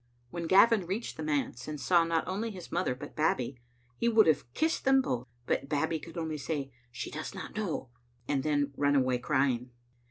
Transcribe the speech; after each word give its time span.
When 0.31 0.47
Gavin 0.47 0.87
reached 0.87 1.15
the 1.17 1.21
manse, 1.21 1.67
and 1.67 1.79
saw 1.79 2.03
not 2.03 2.27
only 2.27 2.49
his 2.49 2.71
mother 2.71 2.95
but 2.95 3.15
Babbie, 3.15 3.61
he 3.97 4.09
would 4.09 4.25
have 4.25 4.51
kissed 4.55 4.83
them 4.83 4.99
both; 4.99 5.27
but 5.45 5.69
Babbie 5.69 5.99
could 5.99 6.17
only 6.17 6.39
say, 6.39 6.71
"She 6.91 7.11
does 7.11 7.35
not 7.35 7.55
know," 7.55 7.91
and 8.27 8.41
then 8.41 8.71
run 8.75 8.95
away 8.95 9.19
crying. 9.19 9.69